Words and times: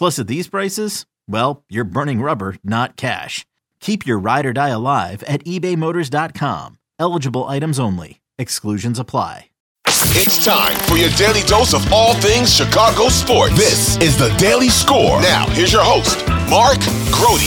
Plus, 0.00 0.18
at 0.18 0.28
these 0.28 0.48
prices, 0.48 1.04
well, 1.28 1.62
you're 1.68 1.84
burning 1.84 2.22
rubber, 2.22 2.56
not 2.64 2.96
cash. 2.96 3.44
Keep 3.80 4.06
your 4.06 4.18
ride 4.18 4.46
or 4.46 4.54
die 4.54 4.70
alive 4.70 5.22
at 5.24 5.44
ebaymotors.com. 5.44 6.78
Eligible 6.98 7.44
items 7.44 7.78
only. 7.78 8.22
Exclusions 8.38 8.98
apply. 8.98 9.50
It's 9.86 10.42
time 10.42 10.74
for 10.88 10.96
your 10.96 11.10
daily 11.18 11.42
dose 11.42 11.74
of 11.74 11.92
all 11.92 12.14
things 12.14 12.50
Chicago 12.50 13.10
sports. 13.10 13.54
This 13.54 13.98
is 13.98 14.16
the 14.16 14.34
Daily 14.38 14.70
Score. 14.70 15.20
Now, 15.20 15.44
here's 15.50 15.70
your 15.70 15.84
host, 15.84 16.26
Mark 16.48 16.80
Grote. 17.12 17.40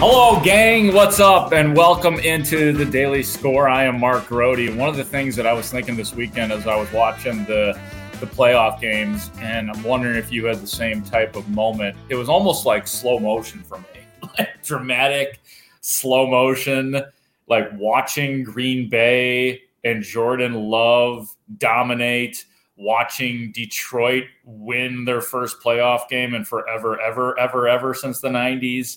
Hello, 0.00 0.38
gang. 0.44 0.92
What's 0.92 1.18
up? 1.18 1.54
And 1.54 1.74
welcome 1.74 2.16
into 2.16 2.74
the 2.74 2.84
Daily 2.84 3.22
Score. 3.22 3.70
I 3.70 3.84
am 3.84 3.98
Mark 3.98 4.26
Grote. 4.26 4.68
One 4.76 4.90
of 4.90 4.98
the 4.98 5.04
things 5.04 5.34
that 5.36 5.46
I 5.46 5.54
was 5.54 5.70
thinking 5.70 5.96
this 5.96 6.14
weekend 6.14 6.52
as 6.52 6.66
I 6.66 6.76
was 6.76 6.92
watching 6.92 7.46
the 7.46 7.80
the 8.24 8.34
playoff 8.34 8.80
games, 8.80 9.30
and 9.40 9.70
I'm 9.70 9.82
wondering 9.82 10.16
if 10.16 10.32
you 10.32 10.46
had 10.46 10.60
the 10.60 10.66
same 10.66 11.02
type 11.02 11.36
of 11.36 11.48
moment. 11.48 11.96
It 12.08 12.14
was 12.14 12.28
almost 12.28 12.64
like 12.64 12.86
slow 12.86 13.18
motion 13.18 13.60
for 13.60 13.78
me, 13.78 14.00
like 14.38 14.62
dramatic 14.62 15.40
slow 15.80 16.26
motion, 16.26 17.02
like 17.48 17.68
watching 17.74 18.42
Green 18.42 18.88
Bay 18.88 19.62
and 19.84 20.02
Jordan 20.02 20.54
Love 20.54 21.28
dominate, 21.58 22.46
watching 22.76 23.52
Detroit 23.52 24.24
win 24.44 25.04
their 25.04 25.20
first 25.20 25.60
playoff 25.60 26.08
game 26.08 26.34
in 26.34 26.44
forever, 26.44 26.98
ever, 27.00 27.38
ever, 27.38 27.68
ever 27.68 27.92
since 27.92 28.20
the 28.20 28.28
90s, 28.28 28.96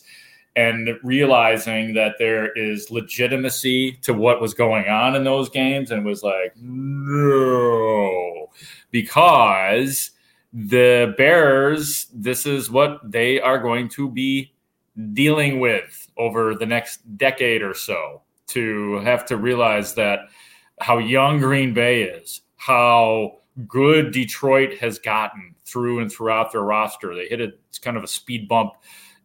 and 0.56 0.90
realizing 1.04 1.94
that 1.94 2.16
there 2.18 2.52
is 2.54 2.90
legitimacy 2.90 3.92
to 4.02 4.14
what 4.14 4.42
was 4.42 4.54
going 4.54 4.88
on 4.88 5.16
in 5.16 5.24
those 5.24 5.50
games, 5.50 5.92
and 5.92 6.02
it 6.02 6.10
was 6.10 6.24
like, 6.24 6.54
no, 6.56 7.47
because 9.02 10.10
the 10.52 11.14
Bears, 11.20 12.08
this 12.12 12.48
is 12.48 12.72
what 12.72 13.00
they 13.04 13.40
are 13.40 13.60
going 13.60 13.88
to 13.90 14.10
be 14.10 14.56
dealing 15.14 15.60
with 15.60 16.10
over 16.18 16.56
the 16.56 16.66
next 16.66 16.98
decade 17.16 17.62
or 17.62 17.76
so 17.76 18.24
to 18.48 18.96
have 19.02 19.24
to 19.24 19.38
realize 19.38 19.94
that 19.94 20.22
how 20.80 20.98
young 20.98 21.38
Green 21.40 21.76
Bay 21.76 22.02
is, 22.02 22.42
how 22.56 23.34
good 23.68 24.12
Detroit 24.12 24.80
has 24.80 24.98
gotten 24.98 25.54
through 25.64 26.00
and 26.00 26.12
throughout 26.12 26.52
their 26.52 26.64
roster. 26.64 27.14
They 27.14 27.28
hit 27.28 27.40
a, 27.40 27.52
it's 27.70 27.78
kind 27.78 27.98
of 27.98 28.04
a 28.04 28.08
speed 28.08 28.48
bump 28.48 28.74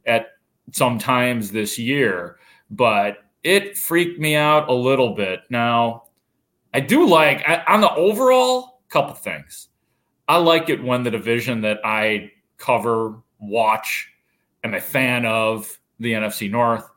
at 0.05 0.27
some 0.71 0.99
times 0.99 1.51
this 1.51 1.79
year, 1.79 2.37
but 2.71 3.25
it 3.43 3.79
freaked 3.79 4.21
me 4.21 4.35
out 4.35 4.69
a 4.69 4.75
little 4.75 5.15
bit. 5.15 5.41
Now, 5.49 6.03
I 6.75 6.81
do 6.81 7.07
like 7.07 7.43
I, 7.49 7.63
on 7.69 7.81
the 7.81 7.95
overall 7.95 8.72
couple 8.93 9.15
things. 9.15 9.69
I 10.29 10.37
like 10.37 10.69
it 10.69 10.83
when 10.83 11.03
the 11.03 11.11
division 11.11 11.63
that 11.63 11.81
I 11.85 12.31
cover, 12.59 13.17
watch, 13.41 14.09
am 14.63 14.75
a 14.75 14.81
fan 14.81 15.27
of 15.27 15.79
the 15.99 16.13
NFC 16.13 16.51
North 16.51 16.89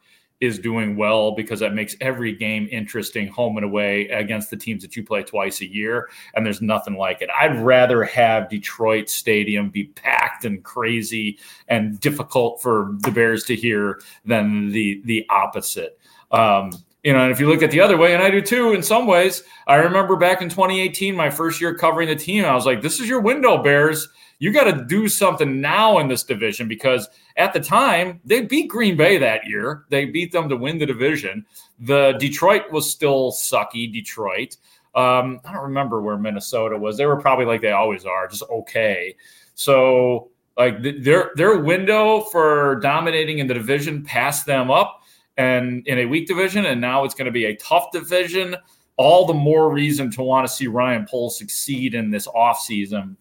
is 0.42 0.60
doing 0.60 0.98
well 0.98 1.32
because 1.32 1.62
that 1.62 1.74
makes 1.74 1.96
every 2.02 2.34
game 2.34 2.68
interesting 2.70 3.28
home 3.28 3.56
and 3.56 3.66
away 3.66 4.08
against 4.10 4.50
the 4.50 4.58
teams 4.58 4.84
that 4.84 4.96
you 4.96 5.04
play 5.04 5.24
twice 5.24 5.62
a 5.62 5.66
year 5.66 6.10
and 6.36 6.46
there's 6.46 6.62
nothing 6.62 6.96
like 6.96 7.22
it 7.22 7.30
i'd 7.40 7.58
rather 7.62 8.04
have 8.04 8.50
detroit 8.50 9.10
stadium 9.10 9.70
be 9.70 9.86
packed 9.86 10.44
and 10.44 10.62
crazy 10.62 11.40
and 11.70 12.02
difficult 12.02 12.62
for 12.62 12.98
the 13.00 13.12
bears 13.12 13.46
to 13.46 13.56
hear 13.56 14.02
than 14.26 14.70
the 14.72 15.02
the 15.06 15.26
opposite 15.30 15.98
um, 16.32 16.70
you 17.06 17.14
know 17.14 17.20
and 17.20 17.32
if 17.32 17.40
you 17.40 17.48
look 17.48 17.64
at 17.64 17.72
the 17.72 17.80
other 17.80 17.96
way 17.96 18.14
and 18.14 18.22
i 18.22 18.30
do 18.30 18.42
too 18.42 18.74
in 18.74 18.84
some 18.84 19.08
ways 19.08 19.44
i 19.68 19.76
remember 19.76 20.18
back 20.18 20.42
in 20.42 20.50
2018 20.50 21.16
my 21.16 21.30
first 21.30 21.62
year 21.62 21.74
covering 21.74 22.10
the 22.10 22.16
team 22.16 22.44
i 22.44 22.54
was 22.54 22.66
like 22.66 22.82
this 22.82 23.00
is 23.00 23.08
your 23.08 23.22
window 23.22 23.62
bears 23.62 24.10
you 24.40 24.52
got 24.52 24.66
to 24.66 24.84
do 24.86 25.08
something 25.08 25.62
now 25.62 26.00
in 26.00 26.08
this 26.08 26.24
division 26.24 26.68
because 26.68 27.08
at 27.38 27.54
the 27.54 27.60
time 27.60 28.20
they 28.26 28.42
beat 28.42 28.68
Green 28.68 28.98
Bay 28.98 29.18
that 29.18 29.48
year. 29.48 29.86
They 29.90 30.06
beat 30.06 30.32
them 30.32 30.50
to 30.50 30.58
win 30.58 30.78
the 30.78 30.86
division. 30.86 31.46
The 31.80 32.14
Detroit 32.20 32.72
was 32.72 32.90
still 32.90 33.32
sucky. 33.32 33.92
Detroit. 33.92 34.58
Um, 34.94 35.42
I 35.46 35.54
don't 35.54 35.64
remember 35.64 36.02
where 36.02 36.18
Minnesota 36.18 36.78
was. 36.78 36.98
They 36.98 37.06
were 37.06 37.20
probably 37.20 37.46
like 37.46 37.62
they 37.62 37.72
always 37.72 38.06
are, 38.06 38.28
just 38.28 38.44
okay. 38.50 39.16
So 39.54 40.30
like 40.58 40.82
their 40.82 41.32
their 41.36 41.60
window 41.60 42.22
for 42.22 42.76
dominating 42.82 43.40
in 43.40 43.48
the 43.48 43.54
division 43.54 44.04
passed 44.04 44.46
them 44.46 44.72
up 44.72 45.02
and 45.38 45.86
in 45.88 46.00
a 46.00 46.06
weak 46.06 46.28
division, 46.28 46.66
and 46.66 46.80
now 46.80 47.04
it's 47.04 47.16
going 47.16 47.26
to 47.26 47.32
be 47.32 47.46
a 47.46 47.56
tough 47.58 47.92
division. 47.92 48.56
All 48.98 49.26
the 49.26 49.34
more 49.34 49.72
reason 49.72 50.10
to 50.12 50.22
want 50.22 50.48
to 50.48 50.54
see 50.54 50.68
Ryan 50.68 51.06
Poles 51.06 51.38
succeed 51.38 51.94
in 51.96 52.12
this 52.12 52.28
offseason 52.28 53.18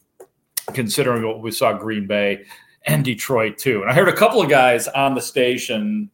considering 0.72 1.26
what 1.26 1.42
we 1.42 1.50
saw 1.50 1.72
Green 1.72 2.06
Bay 2.06 2.44
and 2.86 3.04
Detroit 3.04 3.58
too. 3.58 3.82
And 3.82 3.90
I 3.90 3.94
heard 3.94 4.08
a 4.08 4.16
couple 4.16 4.40
of 4.40 4.48
guys 4.48 4.88
on 4.88 5.14
the 5.14 5.20
station 5.20 6.10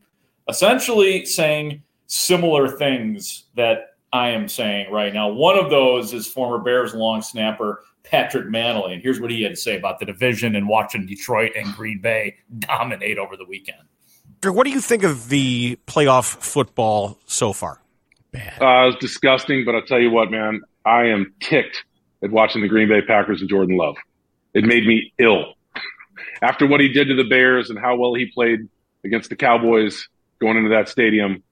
essentially 0.48 1.24
saying 1.26 1.82
similar 2.06 2.68
things 2.68 3.44
that 3.54 3.96
I 4.12 4.30
am 4.30 4.48
saying 4.48 4.90
right 4.90 5.14
now. 5.14 5.28
One 5.28 5.56
of 5.56 5.70
those 5.70 6.12
is 6.12 6.26
former 6.26 6.58
Bears 6.58 6.94
long 6.94 7.22
snapper 7.22 7.84
Patrick 8.02 8.46
Mannelly. 8.46 8.94
And 8.94 9.02
here's 9.02 9.20
what 9.20 9.30
he 9.30 9.42
had 9.42 9.52
to 9.52 9.56
say 9.56 9.78
about 9.78 10.00
the 10.00 10.06
division 10.06 10.56
and 10.56 10.66
watching 10.66 11.06
Detroit 11.06 11.52
and 11.56 11.72
Green 11.74 12.00
Bay 12.00 12.36
dominate 12.58 13.18
over 13.18 13.36
the 13.36 13.44
weekend. 13.44 13.82
What 14.42 14.64
do 14.64 14.70
you 14.70 14.80
think 14.80 15.02
of 15.02 15.28
the 15.28 15.78
playoff 15.86 16.24
football 16.24 17.18
so 17.26 17.52
far? 17.52 17.80
Bad. 18.32 18.62
Uh, 18.62 18.88
it's 18.88 19.00
disgusting, 19.00 19.64
but 19.64 19.74
I'll 19.74 19.82
tell 19.82 20.00
you 20.00 20.10
what, 20.10 20.30
man, 20.30 20.62
I 20.84 21.06
am 21.06 21.34
ticked 21.40 21.84
at 22.22 22.30
watching 22.30 22.62
the 22.62 22.68
Green 22.68 22.88
Bay 22.88 23.02
Packers 23.02 23.40
and 23.40 23.50
Jordan 23.50 23.76
Love. 23.76 23.96
It 24.54 24.64
made 24.64 24.86
me 24.86 25.12
ill. 25.18 25.54
After 26.42 26.66
what 26.66 26.80
he 26.80 26.88
did 26.88 27.08
to 27.08 27.14
the 27.14 27.24
Bears 27.24 27.70
and 27.70 27.78
how 27.78 27.96
well 27.96 28.14
he 28.14 28.26
played 28.26 28.68
against 29.04 29.30
the 29.30 29.36
Cowboys 29.36 30.08
going 30.40 30.56
into 30.56 30.70
that 30.70 30.88
stadium, 30.88 31.42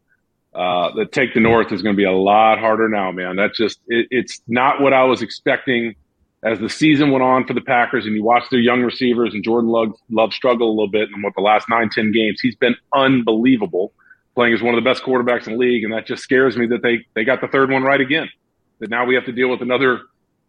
uh, 0.55 0.95
the 0.95 1.05
take 1.05 1.35
the 1.35 1.41
North 1.41 1.73
is 1.73 1.83
going 1.83 1.95
to 1.95 1.97
be 1.97 2.05
a 2.05 2.13
lot 2.13 2.59
harder 2.59 2.89
now, 2.89 3.13
man. 3.13 3.37
That 3.37 3.55
just 3.55 3.81
it, 3.87 4.09
it's 4.11 4.41
not 4.49 4.81
what 4.81 4.93
I 4.93 5.05
was 5.05 5.21
expecting 5.21 5.95
as 6.43 6.59
the 6.61 6.69
season 6.69 7.11
went 7.11 7.23
on 7.23 7.47
for 7.47 7.55
the 7.55 7.61
Packers 7.61 8.07
and 8.07 8.15
you 8.15 8.23
watch 8.23 8.45
their 8.51 8.61
young 8.61 8.83
receivers 8.83 9.35
and 9.35 9.43
Jordan 9.43 9.71
Love, 9.71 9.93
Love 10.09 10.33
struggle 10.33 10.69
a 10.69 10.71
little 10.71 10.91
bit 10.91 11.09
in 11.15 11.23
what 11.23 11.35
the 11.35 11.43
last 11.43 11.69
nine, 11.69 11.91
10 11.91 12.13
games, 12.13 12.41
he's 12.41 12.55
been 12.55 12.77
unbelievable 12.95 13.93
playing 14.35 14.55
as 14.55 14.63
one 14.63 14.75
of 14.75 14.83
the 14.83 14.89
best 14.89 15.03
quarterbacks 15.03 15.49
in 15.49 15.55
the 15.55 15.59
league. 15.59 15.83
And 15.83 15.93
that 15.93 16.07
just 16.07 16.23
scares 16.23 16.57
me 16.57 16.67
that 16.69 16.83
they, 16.83 17.05
they 17.15 17.25
got 17.25 17.41
the 17.41 17.49
third 17.49 17.71
one 17.71 17.83
right 17.83 18.01
again, 18.01 18.29
that 18.79 18.89
now 18.89 19.05
we 19.05 19.17
have 19.17 19.25
to 19.25 19.33
deal 19.33 19.49
with 19.49 19.63
another 19.63 20.03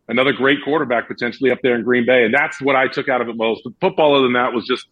another 0.10 0.34
great 0.34 0.58
quarterback 0.64 1.08
potentially 1.08 1.52
up 1.52 1.60
there 1.62 1.76
in 1.76 1.84
Green 1.84 2.06
Bay. 2.06 2.26
And 2.26 2.34
that's 2.34 2.60
what 2.62 2.76
I 2.76 2.88
took 2.88 3.08
out 3.08 3.22
of 3.22 3.30
it 3.30 3.38
most. 3.38 3.62
But 3.64 3.74
football, 3.80 4.16
other 4.16 4.24
than 4.24 4.34
that, 4.34 4.54
was 4.54 4.66
just, 4.66 4.88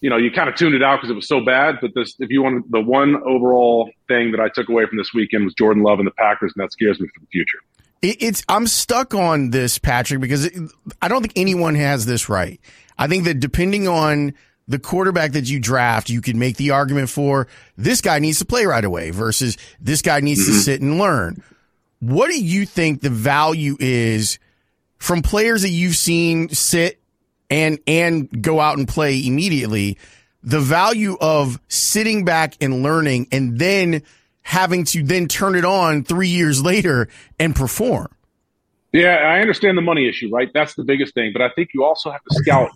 you 0.00 0.10
know, 0.10 0.18
you 0.18 0.30
kind 0.30 0.50
of 0.50 0.54
tuned 0.54 0.74
it 0.74 0.82
out 0.82 0.98
because 0.98 1.10
it 1.10 1.14
was 1.14 1.26
so 1.26 1.42
bad. 1.42 1.78
But 1.80 1.92
this, 1.94 2.14
if 2.18 2.30
you 2.30 2.42
want 2.42 2.70
the 2.70 2.80
one 2.80 3.16
overall 3.24 3.90
thing 4.06 4.30
that 4.32 4.40
I 4.40 4.48
took 4.48 4.68
away 4.68 4.86
from 4.86 4.98
this 4.98 5.12
weekend 5.14 5.44
was 5.44 5.54
Jordan 5.54 5.82
Love 5.82 5.98
and 5.98 6.06
the 6.06 6.12
Packers, 6.12 6.52
and 6.54 6.62
that 6.62 6.72
scares 6.72 7.00
me 7.00 7.08
for 7.08 7.20
the 7.20 7.26
future. 7.26 7.58
It's 8.04 8.42
I'm 8.48 8.66
stuck 8.66 9.14
on 9.14 9.50
this, 9.50 9.78
Patrick, 9.78 10.20
because 10.20 10.50
I 11.00 11.08
don't 11.08 11.22
think 11.22 11.32
anyone 11.36 11.74
has 11.74 12.04
this 12.04 12.28
right. 12.28 12.60
I 12.98 13.06
think 13.08 13.24
that 13.24 13.40
depending 13.40 13.88
on 13.88 14.34
the 14.68 14.78
quarterback 14.78 15.32
that 15.32 15.48
you 15.48 15.60
draft, 15.60 16.10
you 16.10 16.20
could 16.20 16.36
make 16.36 16.56
the 16.56 16.70
argument 16.70 17.10
for 17.10 17.48
this 17.76 18.00
guy 18.00 18.18
needs 18.18 18.38
to 18.38 18.44
play 18.44 18.66
right 18.66 18.84
away 18.84 19.10
versus 19.10 19.56
this 19.80 20.02
guy 20.02 20.20
needs 20.20 20.42
mm-hmm. 20.42 20.52
to 20.52 20.58
sit 20.58 20.80
and 20.80 20.98
learn. 20.98 21.42
What 22.00 22.30
do 22.30 22.42
you 22.42 22.66
think 22.66 23.00
the 23.00 23.10
value 23.10 23.76
is 23.80 24.38
from 24.98 25.22
players 25.22 25.62
that 25.62 25.70
you've 25.70 25.96
seen 25.96 26.50
sit 26.50 27.00
and 27.50 27.78
and 27.86 28.42
go 28.42 28.60
out 28.60 28.78
and 28.78 28.86
play 28.86 29.26
immediately? 29.26 29.98
The 30.42 30.60
value 30.60 31.16
of 31.20 31.58
sitting 31.68 32.26
back 32.26 32.56
and 32.60 32.82
learning 32.82 33.28
and 33.32 33.58
then 33.58 34.02
having 34.44 34.84
to 34.84 35.02
then 35.02 35.26
turn 35.26 35.54
it 35.54 35.64
on 35.64 36.04
three 36.04 36.28
years 36.28 36.62
later 36.62 37.08
and 37.38 37.56
perform. 37.56 38.08
Yeah, 38.92 39.16
I 39.16 39.40
understand 39.40 39.76
the 39.76 39.82
money 39.82 40.08
issue, 40.08 40.30
right? 40.32 40.48
That's 40.54 40.74
the 40.74 40.84
biggest 40.84 41.14
thing. 41.14 41.32
But 41.32 41.42
I 41.42 41.50
think 41.56 41.70
you 41.74 41.82
also 41.82 42.10
have 42.10 42.22
to 42.22 42.34
scout 42.36 42.70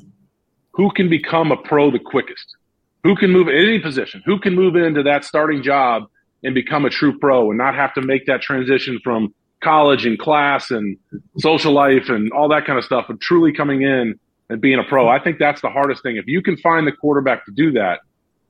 who 0.73 0.91
can 0.91 1.09
become 1.09 1.53
a 1.53 1.57
pro 1.57 1.91
the 1.91 1.99
quickest, 1.99 2.57
who 3.05 3.15
can 3.15 3.31
move 3.31 3.49
in 3.49 3.55
any 3.55 3.79
position, 3.79 4.23
who 4.25 4.39
can 4.39 4.55
move 4.55 4.77
into 4.77 5.03
that 5.05 5.25
starting 5.25 5.63
job 5.63 6.05
and 6.43 6.55
become 6.55 6.85
a 6.85 6.91
true 6.91 7.17
pro 7.19 7.51
and 7.51 7.59
not 7.59 7.75
have 7.75 7.93
to 7.95 8.03
make 8.03 8.27
that 8.27 8.41
transition 8.41 8.99
from 9.05 9.33
college 9.63 10.07
and 10.07 10.19
class 10.19 10.71
and 10.71 10.97
social 11.39 11.73
life 11.73 12.09
and 12.09 12.33
all 12.33 12.49
that 12.49 12.65
kind 12.65 12.79
of 12.79 12.85
stuff 12.85 13.07
and 13.09 13.21
truly 13.21 13.53
coming 13.53 13.83
in 13.83 14.19
and 14.49 14.61
being 14.61 14.79
a 14.79 14.85
pro. 14.85 15.09
I 15.09 15.23
think 15.23 15.39
that's 15.39 15.61
the 15.61 15.69
hardest 15.69 16.03
thing. 16.03 16.17
If 16.17 16.27
you 16.27 16.43
can 16.43 16.57
find 16.59 16.87
the 16.87 16.93
quarterback 16.93 17.45
to 17.47 17.53
do 17.53 17.73
that, 17.73 18.01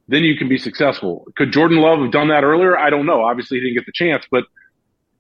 then 0.09 0.25
you 0.25 0.37
can 0.37 0.49
be 0.49 0.59
successful. 0.59 1.27
Could 1.37 1.53
Jordan 1.53 1.79
Love 1.79 2.01
have 2.01 2.11
done 2.11 2.29
that 2.29 2.43
earlier? 2.43 2.77
I 2.77 2.91
don't 2.91 3.07
know. 3.07 3.23
Obviously, 3.23 3.59
he 3.59 3.65
didn't 3.65 3.77
get 3.77 3.87
the 3.87 3.93
chance, 3.93 4.25
but 4.31 4.45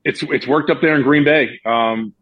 it's 0.05 0.23
it's 0.25 0.47
worked 0.47 0.71
up 0.71 0.81
there 0.81 0.97
in 0.97 1.03
Green 1.03 1.25
Bay. 1.25 1.61
Um, 1.65 2.15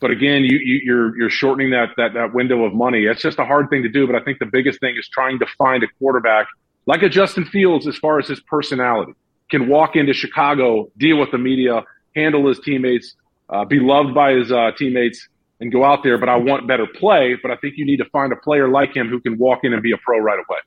but 0.00 0.10
again, 0.10 0.42
you, 0.42 0.58
you, 0.58 0.80
you're 0.84 1.16
you're 1.16 1.30
shortening 1.30 1.70
that 1.70 1.90
that 1.96 2.14
that 2.14 2.34
window 2.34 2.64
of 2.64 2.74
money. 2.74 3.04
It's 3.04 3.22
just 3.22 3.38
a 3.38 3.44
hard 3.44 3.70
thing 3.70 3.82
to 3.84 3.88
do. 3.88 4.06
But 4.06 4.16
I 4.16 4.24
think 4.24 4.40
the 4.40 4.46
biggest 4.46 4.80
thing 4.80 4.96
is 4.98 5.08
trying 5.08 5.38
to 5.38 5.46
find 5.56 5.82
a 5.82 5.86
quarterback 5.98 6.48
like 6.86 7.02
a 7.02 7.08
Justin 7.08 7.44
Fields, 7.44 7.86
as 7.86 7.96
far 7.96 8.18
as 8.18 8.26
his 8.26 8.40
personality, 8.40 9.12
can 9.50 9.68
walk 9.68 9.94
into 9.94 10.12
Chicago, 10.12 10.90
deal 10.98 11.18
with 11.18 11.30
the 11.30 11.38
media, 11.38 11.84
handle 12.16 12.48
his 12.48 12.58
teammates, 12.60 13.14
uh, 13.50 13.64
be 13.64 13.78
loved 13.78 14.14
by 14.14 14.32
his 14.32 14.50
uh, 14.50 14.72
teammates, 14.76 15.28
and 15.60 15.70
go 15.70 15.84
out 15.84 16.02
there. 16.02 16.18
But 16.18 16.28
I 16.28 16.36
want 16.36 16.66
better 16.66 16.86
play. 16.86 17.36
But 17.40 17.52
I 17.52 17.56
think 17.56 17.74
you 17.76 17.86
need 17.86 17.98
to 17.98 18.06
find 18.06 18.32
a 18.32 18.36
player 18.36 18.68
like 18.68 18.96
him 18.96 19.08
who 19.08 19.20
can 19.20 19.38
walk 19.38 19.60
in 19.62 19.72
and 19.72 19.82
be 19.82 19.92
a 19.92 19.98
pro 19.98 20.18
right 20.18 20.38
away. 20.38 20.58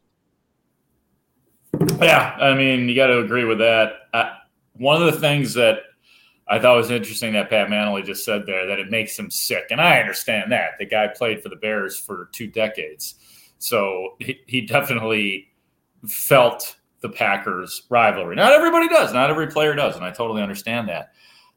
Yeah, 2.02 2.38
I 2.40 2.54
mean, 2.56 2.88
you 2.90 2.96
got 2.96 3.08
to 3.08 3.20
agree 3.20 3.46
with 3.46 3.60
that. 3.60 3.94
One 4.74 5.02
of 5.02 5.14
the 5.14 5.20
things 5.20 5.54
that 5.54 5.80
I 6.48 6.60
thought 6.60 6.78
was 6.78 6.92
interesting 6.92 7.34
that 7.34 7.50
Pat 7.50 7.70
Mannelly 7.70 8.06
just 8.06 8.24
said 8.24 8.46
there 8.46 8.68
that 8.68 8.80
it 8.80 8.92
makes 8.92 9.18
him 9.18 9.32
sick, 9.32 9.66
and 9.72 9.82
I 9.82 10.00
understand 10.00 10.52
that 10.52 10.72
the 10.78 10.86
guy 10.86 11.08
played 11.08 11.42
for 11.42 11.50
the 11.50 11.56
Bears 11.56 11.98
for 11.98 12.30
two 12.34 12.48
decades, 12.48 13.16
so 13.58 14.16
he, 14.20 14.40
he 14.46 14.62
definitely 14.62 15.48
felt 16.08 16.76
the 17.02 17.10
Packers 17.10 17.84
rivalry. 17.90 18.36
Not 18.36 18.52
everybody 18.52 18.88
does, 18.88 19.14
not 19.14 19.30
every 19.30 19.48
player 19.48 19.74
does, 19.74 19.96
and 19.96 20.06
I 20.06 20.12
totally 20.12 20.42
understand 20.42 20.90
that. 20.90 21.14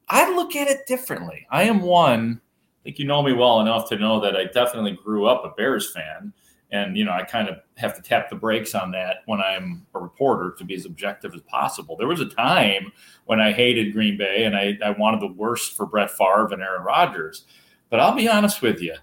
I 0.09 0.35
look 0.35 0.56
at 0.56 0.69
it 0.69 0.87
differently. 0.87 1.47
I 1.50 1.65
am 1.65 1.82
one. 1.82 2.41
I 2.81 2.85
think 2.85 2.99
you 2.99 3.05
know 3.05 3.23
me 3.23 3.35
well 3.35 3.61
enough 3.61 3.88
to 3.91 3.99
know 3.99 4.20
that 4.20 4.37
I 4.37 4.44
definitely 4.44 4.93
grew 4.93 5.26
up 5.26 5.44
a 5.44 5.55
Bears 5.55 5.93
fan 5.93 6.32
and 6.70 6.97
you 6.97 7.05
know 7.05 7.12
i 7.12 7.23
kind 7.23 7.49
of 7.49 7.56
have 7.76 7.94
to 7.94 8.03
tap 8.03 8.29
the 8.29 8.37
brakes 8.37 8.75
on 8.75 8.91
that 8.91 9.19
when 9.26 9.41
i'm 9.41 9.87
a 9.94 9.99
reporter 9.99 10.55
to 10.56 10.65
be 10.65 10.75
as 10.75 10.85
objective 10.85 11.35
as 11.35 11.41
possible. 11.43 11.97
There 11.97 12.09
was 12.09 12.20
a 12.20 12.26
time 12.26 12.93
when 13.26 13.41
i 13.41 13.53
hated 13.53 13.93
green 13.93 14.17
bay 14.17 14.44
and 14.44 14.56
i, 14.56 14.79
I 14.85 14.91
wanted 14.91 15.20
the 15.20 15.32
worst 15.32 15.76
for 15.76 15.87
brett 15.87 16.11
Favre 16.11 16.49
and 16.53 16.62
aaron 16.62 16.82
rodgers. 16.82 17.44
But 17.91 18.00
i'll 18.00 18.15
be 18.15 18.29
honest 18.29 18.61
with 18.62 18.81
you 18.81 18.97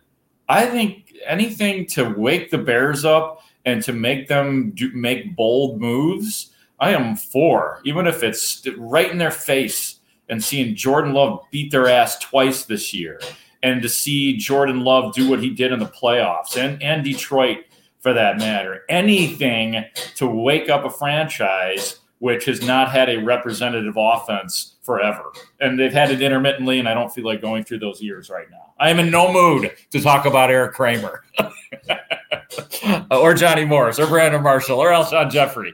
i 0.47 0.65
think 0.65 1.13
anything 1.25 1.85
to 1.87 2.13
wake 2.17 2.51
the 2.51 2.57
bears 2.57 3.03
up 3.05 3.41
and 3.65 3.81
to 3.81 3.93
make 3.93 4.27
them 4.27 4.71
do, 4.75 4.91
make 4.93 5.35
bold 5.35 5.81
moves 5.81 6.51
i 6.79 6.91
am 6.91 7.15
for 7.15 7.81
even 7.83 8.05
if 8.05 8.21
it's 8.21 8.67
right 8.77 9.11
in 9.11 9.17
their 9.17 9.31
face 9.31 9.99
and 10.29 10.43
seeing 10.43 10.75
jordan 10.75 11.13
love 11.13 11.39
beat 11.51 11.71
their 11.71 11.87
ass 11.87 12.19
twice 12.19 12.65
this 12.65 12.93
year 12.93 13.19
and 13.65 13.81
to 13.81 13.89
see 13.89 14.37
Jordan 14.37 14.81
Love 14.81 15.15
do 15.15 15.27
what 15.27 15.41
he 15.41 15.49
did 15.49 15.71
in 15.71 15.79
the 15.79 15.87
playoffs 15.87 16.55
and, 16.55 16.81
and 16.83 17.03
Detroit 17.03 17.65
for 17.99 18.13
that 18.13 18.37
matter, 18.37 18.83
anything 18.89 19.83
to 20.17 20.27
wake 20.27 20.69
up 20.69 20.85
a 20.85 20.89
franchise 20.91 21.99
which 22.19 22.45
has 22.45 22.61
not 22.61 22.91
had 22.91 23.09
a 23.09 23.17
representative 23.17 23.95
offense 23.97 24.75
forever. 24.83 25.33
And 25.59 25.79
they've 25.79 25.91
had 25.91 26.11
it 26.11 26.21
intermittently, 26.21 26.77
and 26.77 26.87
I 26.87 26.93
don't 26.93 27.11
feel 27.11 27.25
like 27.25 27.41
going 27.41 27.63
through 27.63 27.79
those 27.79 28.01
years 28.01 28.29
right 28.29 28.45
now. 28.51 28.73
I 28.79 28.91
am 28.91 28.99
in 28.99 29.09
no 29.09 29.33
mood 29.33 29.71
to 29.89 29.99
talk 29.99 30.27
about 30.27 30.51
Erik 30.51 30.73
Kramer 30.73 31.23
or 33.11 33.33
Johnny 33.33 33.65
Morris 33.65 33.99
or 33.99 34.05
Brandon 34.05 34.43
Marshall 34.43 34.79
or 34.79 34.89
Alshon 34.89 35.31
Jeffery. 35.31 35.73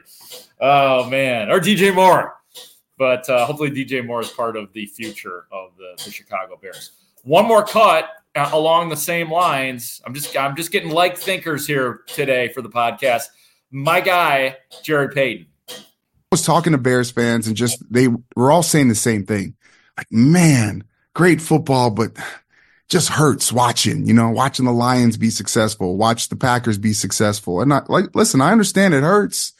Oh, 0.58 1.08
man. 1.10 1.50
Or 1.50 1.60
DJ 1.60 1.94
Moore. 1.94 2.36
But 2.96 3.28
uh, 3.28 3.44
hopefully, 3.44 3.70
DJ 3.70 4.04
Moore 4.04 4.22
is 4.22 4.30
part 4.30 4.56
of 4.56 4.72
the 4.72 4.86
future 4.86 5.46
of 5.52 5.76
the, 5.76 6.02
the 6.02 6.10
Chicago 6.10 6.58
Bears. 6.60 6.92
One 7.22 7.46
more 7.46 7.64
cut 7.64 8.08
uh, 8.34 8.50
along 8.52 8.88
the 8.88 8.96
same 8.96 9.30
lines. 9.30 10.00
I'm 10.04 10.14
just 10.14 10.36
I'm 10.36 10.56
just 10.56 10.72
getting 10.72 10.90
like 10.90 11.16
thinkers 11.16 11.66
here 11.66 12.02
today 12.06 12.48
for 12.48 12.62
the 12.62 12.68
podcast. 12.68 13.24
My 13.70 14.00
guy, 14.00 14.56
Jarrett 14.82 15.14
Payton. 15.14 15.46
I 15.68 15.74
was 16.32 16.42
talking 16.42 16.72
to 16.72 16.78
Bears 16.78 17.10
fans 17.10 17.46
and 17.46 17.56
just 17.56 17.82
they 17.92 18.08
were 18.36 18.50
all 18.50 18.62
saying 18.62 18.88
the 18.88 18.94
same 18.94 19.24
thing. 19.24 19.54
Like, 19.96 20.10
man, 20.10 20.84
great 21.14 21.40
football, 21.40 21.90
but 21.90 22.16
just 22.88 23.08
hurts 23.08 23.52
watching, 23.52 24.06
you 24.06 24.12
know, 24.12 24.30
watching 24.30 24.64
the 24.64 24.72
Lions 24.72 25.16
be 25.16 25.30
successful, 25.30 25.96
watch 25.96 26.28
the 26.28 26.36
Packers 26.36 26.76
be 26.76 26.92
successful. 26.92 27.60
And 27.60 27.72
I 27.72 27.82
like, 27.88 28.14
listen, 28.14 28.40
I 28.40 28.52
understand 28.52 28.94
it 28.94 29.02
hurts, 29.02 29.52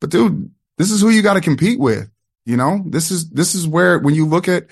but 0.00 0.10
dude, 0.10 0.50
this 0.78 0.90
is 0.90 1.00
who 1.00 1.10
you 1.10 1.22
got 1.22 1.34
to 1.34 1.40
compete 1.40 1.78
with. 1.78 2.10
You 2.44 2.56
know, 2.56 2.82
this 2.86 3.12
is, 3.12 3.30
this 3.30 3.54
is 3.54 3.68
where 3.68 4.00
when 4.00 4.14
you 4.14 4.26
look 4.26 4.48
at 4.48 4.66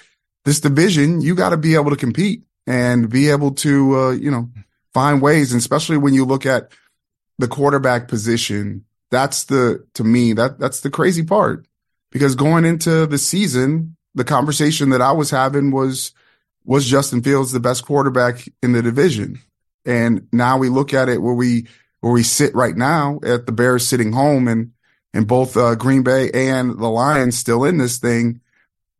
this 0.45 0.61
division, 0.61 1.21
you 1.21 1.35
got 1.35 1.51
to 1.51 1.57
be 1.57 1.75
able 1.75 1.91
to 1.91 1.97
compete 1.97 2.43
and 2.67 3.09
be 3.09 3.29
able 3.31 3.53
to, 3.53 3.99
uh, 3.99 4.11
you 4.11 4.31
know, 4.31 4.49
find 4.93 5.21
ways. 5.21 5.53
And 5.53 5.59
especially 5.59 5.97
when 5.97 6.15
you 6.15 6.25
look 6.25 6.47
at 6.47 6.73
the 7.39 7.49
quarterback 7.49 8.09
position, 8.09 8.85
that's 9.11 9.45
the, 9.45 9.85
to 9.95 10.05
me, 10.05 10.33
that, 10.35 10.59
that's 10.59 10.81
the 10.81 10.91
crazy 10.91 11.25
part 11.25 11.67
because 12.11 12.35
going 12.35 12.65
into 12.65 13.07
the 13.07 13.19
season, 13.19 13.97
the 14.15 14.25
conversation 14.25 14.91
that 14.91 15.03
I 15.03 15.13
was 15.13 15.31
having 15.31 15.71
was, 15.71 16.13
was 16.65 16.87
Justin 16.87 17.23
Fields 17.23 17.53
the 17.53 17.61
best 17.61 17.85
quarterback 17.85 18.49
in 18.63 18.73
the 18.73 18.83
division? 18.83 19.41
And 19.85 20.29
now 20.33 20.59
we 20.59 20.69
look 20.69 20.93
at 20.93 21.09
it 21.09 21.23
where 21.23 21.35
we, 21.35 21.67
where 22.01 22.13
we 22.13 22.23
sit 22.23 22.55
right 22.55 22.77
now 22.77 23.21
at 23.23 23.47
the 23.47 23.53
Bears 23.53 23.87
sitting 23.87 24.13
home 24.13 24.49
and, 24.49 24.73
and 25.13 25.27
both 25.27 25.57
uh, 25.57 25.75
Green 25.75 26.03
Bay 26.03 26.31
and 26.33 26.79
the 26.79 26.89
Lions 26.89 27.37
still 27.37 27.65
in 27.65 27.79
this 27.79 27.99
thing. 27.99 28.41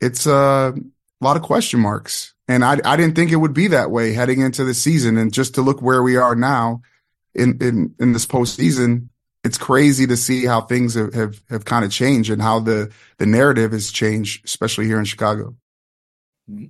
It's, 0.01 0.27
uh, 0.27 0.73
a 1.21 1.25
lot 1.25 1.37
of 1.37 1.43
question 1.43 1.81
marks. 1.81 2.35
And 2.49 2.65
I, 2.65 2.79
I 2.85 2.97
didn't 2.97 3.15
think 3.15 3.31
it 3.31 3.37
would 3.37 3.55
be 3.55 3.69
that 3.69 3.91
way 3.91 4.13
heading 4.13 4.41
into 4.41 4.65
the 4.65 4.75
season. 4.75 5.17
And 5.17 5.33
just 5.33 5.55
to 5.55 5.63
look 5.63 5.81
where 5.83 6.03
we 6.03 6.17
are 6.17 6.35
now 6.35 6.83
in, 7.35 7.59
in, 7.61 7.95
in 8.01 8.13
this 8.13 8.27
postseason, 8.27 9.09
it's 9.45 9.59
crazy 9.59 10.07
to 10.07 10.17
see 10.17 10.45
how 10.45 10.63
things 10.63 10.95
have, 10.95 11.15
have, 11.15 11.41
have 11.49 11.65
kind 11.65 11.85
of 11.85 11.91
changed 11.91 12.31
and 12.31 12.43
how 12.43 12.61
the, 12.61 12.91
the 13.19 13.27
narrative 13.27 13.73
has 13.73 13.91
changed, 13.91 14.45
especially 14.45 14.87
here 14.87 14.99
in 14.99 15.05
Chicago. 15.05 15.55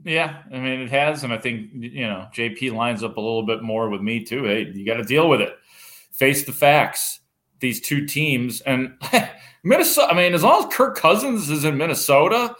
Yeah, 0.04 0.42
I 0.52 0.58
mean 0.58 0.80
it 0.80 0.90
has, 0.90 1.24
and 1.24 1.32
I 1.32 1.38
think 1.38 1.70
you 1.72 2.06
know 2.06 2.26
JP 2.34 2.74
lines 2.74 3.02
up 3.02 3.16
a 3.16 3.20
little 3.20 3.44
bit 3.44 3.62
more 3.62 3.88
with 3.88 4.02
me 4.02 4.24
too. 4.24 4.44
Hey, 4.44 4.70
you 4.74 4.84
got 4.84 4.98
to 4.98 5.04
deal 5.04 5.28
with 5.28 5.40
it, 5.40 5.56
face 6.12 6.44
the 6.44 6.52
facts. 6.52 7.20
These 7.60 7.80
two 7.80 8.06
teams 8.06 8.60
and 8.62 8.94
Minnesota. 9.64 10.12
I 10.12 10.16
mean, 10.16 10.34
as 10.34 10.42
long 10.42 10.66
as 10.66 10.74
Kirk 10.74 10.96
Cousins 10.96 11.48
is 11.48 11.64
in 11.64 11.78
Minnesota, 11.78 12.54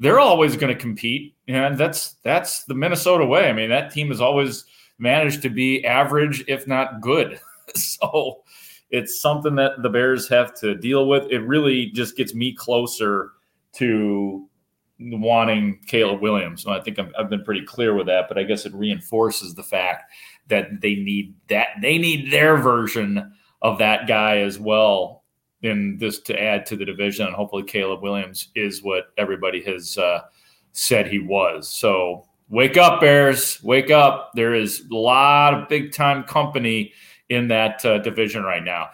they're 0.00 0.18
always 0.18 0.56
going 0.56 0.74
to 0.74 0.80
compete. 0.80 1.36
And 1.46 1.78
that's 1.78 2.14
that's 2.24 2.64
the 2.64 2.74
Minnesota 2.74 3.24
way. 3.24 3.48
I 3.48 3.52
mean, 3.52 3.70
that 3.70 3.92
team 3.92 4.08
has 4.08 4.20
always 4.20 4.64
managed 4.98 5.42
to 5.42 5.50
be 5.50 5.84
average, 5.84 6.42
if 6.48 6.66
not 6.66 7.00
good. 7.00 7.38
so 7.76 8.42
it's 8.90 9.20
something 9.20 9.54
that 9.56 9.82
the 9.82 9.90
Bears 9.90 10.28
have 10.28 10.54
to 10.60 10.74
deal 10.74 11.06
with. 11.06 11.30
It 11.30 11.40
really 11.40 11.86
just 11.86 12.16
gets 12.16 12.34
me 12.34 12.52
closer 12.54 13.32
to 13.74 14.48
wanting 14.98 15.80
Caleb 15.86 16.20
Williams. 16.20 16.64
And 16.64 16.74
I 16.74 16.80
think 16.80 16.98
I've, 16.98 17.12
I've 17.18 17.30
been 17.30 17.44
pretty 17.44 17.64
clear 17.64 17.94
with 17.94 18.06
that, 18.06 18.26
but 18.28 18.38
I 18.38 18.42
guess 18.42 18.66
it 18.66 18.74
reinforces 18.74 19.54
the 19.54 19.62
fact 19.62 20.12
that 20.48 20.80
they 20.80 20.94
need 20.94 21.34
that 21.48 21.68
they 21.80 21.98
need 21.98 22.32
their 22.32 22.56
version 22.56 23.32
of 23.62 23.78
that 23.78 24.08
guy 24.08 24.38
as 24.38 24.58
well 24.58 25.19
in 25.62 25.98
this 25.98 26.20
to 26.20 26.40
add 26.40 26.66
to 26.66 26.76
the 26.76 26.84
division. 26.84 27.26
And 27.26 27.34
hopefully, 27.34 27.64
Caleb 27.64 28.02
Williams 28.02 28.48
is 28.54 28.82
what 28.82 29.12
everybody 29.18 29.62
has 29.64 29.98
uh, 29.98 30.20
said 30.72 31.06
he 31.06 31.18
was. 31.18 31.68
So, 31.68 32.26
wake 32.48 32.76
up, 32.76 33.00
Bears! 33.00 33.62
Wake 33.62 33.90
up! 33.90 34.32
There 34.34 34.54
is 34.54 34.86
a 34.90 34.94
lot 34.94 35.54
of 35.54 35.68
big 35.68 35.92
time 35.92 36.24
company 36.24 36.92
in 37.28 37.48
that 37.48 37.84
uh, 37.84 37.98
division 37.98 38.42
right 38.42 38.64
now. 38.64 38.90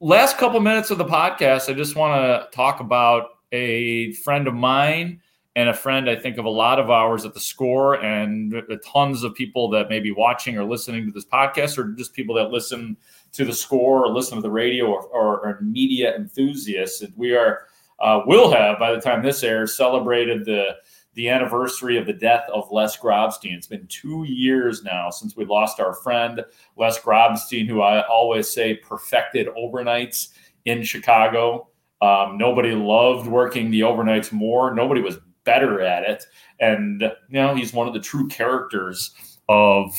last 0.00 0.38
couple 0.38 0.60
minutes 0.60 0.90
of 0.90 0.98
the 0.98 1.04
podcast, 1.04 1.70
I 1.70 1.74
just 1.74 1.96
want 1.96 2.20
to 2.20 2.56
talk 2.56 2.80
about 2.80 3.28
a 3.52 4.12
friend 4.14 4.48
of 4.48 4.54
mine 4.54 5.20
and 5.54 5.70
a 5.70 5.74
friend 5.74 6.10
I 6.10 6.16
think 6.16 6.36
of 6.36 6.44
a 6.44 6.50
lot 6.50 6.78
of 6.78 6.90
ours 6.90 7.24
at 7.24 7.32
the 7.32 7.40
score 7.40 7.94
and 8.04 8.54
tons 8.84 9.22
of 9.22 9.34
people 9.34 9.70
that 9.70 9.88
may 9.88 10.00
be 10.00 10.10
watching 10.10 10.58
or 10.58 10.64
listening 10.64 11.06
to 11.06 11.12
this 11.12 11.24
podcast 11.24 11.78
or 11.78 11.92
just 11.92 12.12
people 12.12 12.34
that 12.34 12.50
listen 12.50 12.96
to 13.36 13.44
the 13.44 13.52
score 13.52 14.04
or 14.04 14.12
listen 14.12 14.36
to 14.36 14.42
the 14.42 14.50
radio 14.50 14.86
or, 14.86 15.02
or, 15.06 15.46
or 15.46 15.60
media 15.60 16.16
enthusiasts. 16.16 17.02
And 17.02 17.12
we 17.16 17.34
are 17.34 17.62
uh, 18.00 18.20
will 18.26 18.50
have 18.50 18.78
by 18.78 18.92
the 18.92 19.00
time 19.00 19.22
this 19.22 19.42
airs 19.42 19.76
celebrated 19.76 20.44
the 20.44 20.76
the 21.14 21.30
anniversary 21.30 21.96
of 21.96 22.04
the 22.04 22.12
death 22.12 22.46
of 22.52 22.70
Les 22.70 22.94
Grobstein. 22.98 23.56
It's 23.56 23.66
been 23.66 23.86
two 23.86 24.24
years 24.24 24.84
now 24.84 25.08
since 25.08 25.34
we 25.34 25.46
lost 25.46 25.80
our 25.80 25.94
friend 25.94 26.44
Les 26.76 26.98
Grobstein, 26.98 27.66
who 27.66 27.80
I 27.80 28.06
always 28.06 28.52
say 28.52 28.74
perfected 28.74 29.48
overnights 29.56 30.28
in 30.66 30.82
Chicago. 30.82 31.68
Um, 32.02 32.36
nobody 32.36 32.72
loved 32.72 33.26
working 33.26 33.70
the 33.70 33.80
overnights 33.80 34.30
more. 34.30 34.74
Nobody 34.74 35.00
was 35.00 35.16
better 35.44 35.80
at 35.80 36.02
it. 36.02 36.26
And, 36.60 37.00
you 37.00 37.10
know, 37.30 37.54
he's 37.54 37.72
one 37.72 37.88
of 37.88 37.94
the 37.94 38.00
true 38.00 38.28
characters 38.28 39.14
of 39.48 39.94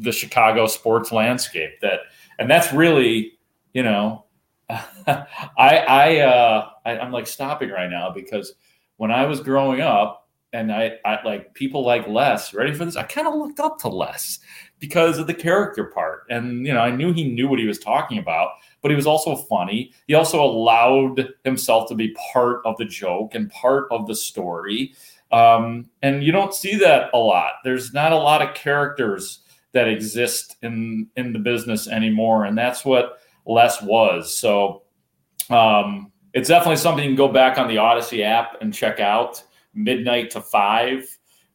the 0.00 0.10
Chicago 0.10 0.66
sports 0.66 1.12
landscape 1.12 1.78
that, 1.82 2.00
and 2.38 2.50
that's 2.50 2.72
really, 2.72 3.38
you 3.72 3.82
know, 3.82 4.24
I, 4.70 5.26
I, 5.56 6.18
uh, 6.18 6.68
I, 6.84 6.98
I'm 6.98 7.12
like 7.12 7.26
stopping 7.26 7.70
right 7.70 7.90
now 7.90 8.10
because 8.10 8.54
when 8.96 9.10
I 9.10 9.24
was 9.24 9.40
growing 9.40 9.80
up, 9.80 10.28
and 10.52 10.72
I, 10.72 10.92
I 11.04 11.18
like 11.24 11.52
people 11.54 11.84
like 11.84 12.08
Les. 12.08 12.54
Ready 12.54 12.72
for 12.72 12.84
this? 12.84 12.96
I 12.96 13.02
kind 13.02 13.26
of 13.26 13.34
looked 13.34 13.60
up 13.60 13.78
to 13.80 13.88
Les 13.88 14.38
because 14.78 15.18
of 15.18 15.26
the 15.26 15.34
character 15.34 15.84
part, 15.84 16.24
and 16.30 16.66
you 16.66 16.72
know, 16.72 16.80
I 16.80 16.90
knew 16.90 17.12
he 17.12 17.24
knew 17.24 17.48
what 17.48 17.58
he 17.58 17.66
was 17.66 17.78
talking 17.78 18.18
about, 18.18 18.52
but 18.80 18.90
he 18.90 18.96
was 18.96 19.06
also 19.06 19.36
funny. 19.36 19.92
He 20.06 20.14
also 20.14 20.42
allowed 20.42 21.34
himself 21.44 21.88
to 21.88 21.94
be 21.94 22.16
part 22.32 22.62
of 22.64 22.76
the 22.78 22.86
joke 22.86 23.34
and 23.34 23.50
part 23.50 23.88
of 23.90 24.06
the 24.06 24.14
story. 24.14 24.94
Um, 25.30 25.90
and 26.00 26.24
you 26.24 26.32
don't 26.32 26.54
see 26.54 26.76
that 26.76 27.10
a 27.12 27.18
lot. 27.18 27.54
There's 27.62 27.92
not 27.92 28.12
a 28.12 28.16
lot 28.16 28.40
of 28.40 28.54
characters 28.54 29.40
that 29.72 29.88
exist 29.88 30.56
in 30.62 31.08
in 31.16 31.32
the 31.32 31.38
business 31.38 31.88
anymore, 31.88 32.44
and 32.44 32.56
that's 32.56 32.84
what 32.84 33.20
Les 33.46 33.82
was. 33.82 34.34
So 34.34 34.82
um, 35.50 36.12
it's 36.34 36.48
definitely 36.48 36.76
something 36.76 37.04
you 37.04 37.10
can 37.10 37.16
go 37.16 37.28
back 37.28 37.58
on 37.58 37.68
the 37.68 37.76
Audacy 37.76 38.22
app 38.22 38.60
and 38.60 38.72
check 38.72 39.00
out 39.00 39.42
midnight 39.74 40.30
to 40.30 40.40
five. 40.40 41.04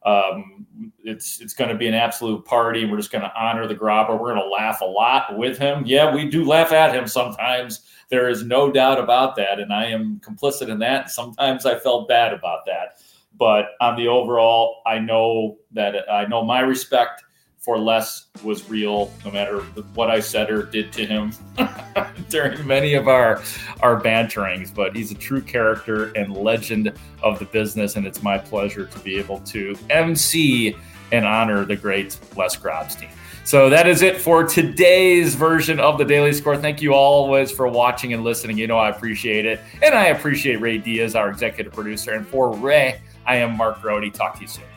Um, 0.06 0.66
it's 1.04 1.40
it's 1.40 1.54
going 1.54 1.70
to 1.70 1.78
be 1.78 1.88
an 1.88 1.94
absolute 1.94 2.44
party. 2.46 2.86
We're 2.86 2.98
just 2.98 3.12
going 3.12 3.24
to 3.24 3.34
honor 3.36 3.68
the 3.68 3.76
Grobber. 3.76 4.20
We're 4.20 4.34
going 4.34 4.44
to 4.44 4.50
laugh 4.50 4.82
a 4.82 4.86
lot 4.86 5.38
with 5.38 5.58
him. 5.58 5.84
Yeah, 5.86 6.14
we 6.14 6.30
do 6.30 6.44
laugh 6.44 6.72
at 6.72 6.94
him 6.94 7.08
sometimes. 7.08 7.82
There 8.10 8.30
is 8.30 8.44
no 8.44 8.72
doubt 8.72 9.00
about 9.00 9.36
that, 9.38 9.60
and 9.60 9.72
I 9.72 9.86
am 9.86 10.20
complicit 10.20 10.68
in 10.68 10.80
that. 10.80 11.10
Sometimes 11.10 11.66
I 11.66 11.80
felt 11.80 12.10
bad 12.10 12.34
about 12.34 12.66
that, 12.66 13.00
but 13.38 13.68
on 13.80 13.96
the 13.96 14.08
overall, 14.08 14.82
I 14.86 15.00
know 15.00 15.58
that 15.72 15.96
I 16.12 16.26
know 16.26 16.44
my 16.44 16.60
respect 16.60 17.24
for 17.64 17.80
Les 17.80 18.26
was 18.44 18.70
real, 18.70 19.10
no 19.24 19.32
matter 19.32 19.62
what 19.96 20.12
I 20.12 20.20
said 20.20 20.52
or 20.52 20.64
did 20.64 20.92
to 20.94 21.06
him 21.06 21.32
during 22.30 22.68
many 22.68 22.94
of 22.94 23.08
our 23.08 23.42
our 23.82 24.02
banterings. 24.02 24.74
But 24.74 24.94
he's 24.96 25.12
a 25.12 25.16
true 25.16 25.42
character 25.42 26.12
and 26.14 26.36
legend 26.36 26.92
of 27.22 27.40
the 27.40 27.46
business, 27.46 27.96
and 27.96 28.06
it's 28.06 28.22
my 28.22 28.38
pleasure 28.38 28.86
to 28.86 29.00
be 29.00 29.18
able 29.18 29.40
to 29.42 29.78
MC 29.90 30.76
and 31.14 31.26
honor 31.26 31.64
the 31.64 31.78
great 31.78 32.20
Les 32.36 32.56
Grobstein. 32.58 33.10
So 33.46 33.70
that 33.70 33.88
is 33.88 34.02
it 34.02 34.20
for 34.20 34.44
today's 34.44 35.36
version 35.36 35.80
of 35.80 35.98
the 35.98 36.06
Daily 36.06 36.34
Score. 36.34 36.58
Thank 36.58 36.82
you 36.82 36.94
always 36.94 37.52
for 37.52 37.68
watching 37.68 38.14
and 38.14 38.24
listening. 38.24 38.58
You 38.58 38.68
know 38.68 38.78
I 38.78 38.90
appreciate 38.90 39.46
it, 39.46 39.62
and 39.82 39.96
I 39.96 40.08
appreciate 40.08 40.58
Ray 40.58 40.80
Diaz, 40.80 41.16
our 41.16 41.30
executive 41.30 41.72
producer. 41.72 42.12
And 42.12 42.28
for 42.28 42.54
Ray, 42.54 43.00
I 43.26 43.38
am 43.38 43.56
Mark 43.56 43.82
Grote. 43.82 44.14
Talk 44.14 44.36
to 44.36 44.42
you 44.42 44.48
soon. 44.48 44.73